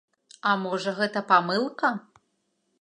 [0.51, 1.95] А можа, гэта памылка?